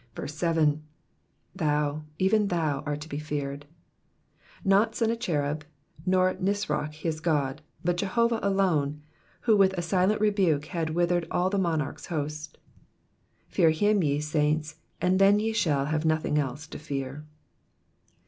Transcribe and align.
7. 0.25 0.81
^^Thou^ 1.55 2.03
even 2.17 2.47
thou, 2.47 2.81
art 2.87 3.01
to 3.01 3.09
he 3.15 3.19
feared,"' 3.21 3.67
Not 4.65 4.95
Sennacherib, 4.95 5.61
nor 6.07 6.33
Nisroch 6.37 6.95
his 6.95 7.19
god, 7.19 7.61
but 7.85 7.97
Jehovah 7.97 8.39
alone, 8.41 9.03
who 9.41 9.55
with 9.55 9.73
a 9.77 9.83
silent 9.83 10.19
rebuke 10.19 10.65
had 10.65 10.95
withered 10.95 11.27
all 11.29 11.51
the 11.51 11.59
monarch's 11.59 12.07
host. 12.07 12.57
'* 13.07 13.47
Fear 13.47 13.69
him, 13.69 13.99
ve 13.99 14.19
saints, 14.19 14.77
and 14.99 15.19
then 15.19 15.37
ye 15.39 15.53
shall 15.53 15.85
Uavo 15.85 16.01
uotlung 16.05 16.39
else 16.39 16.65
to 16.65 16.79
fear." 16.79 17.27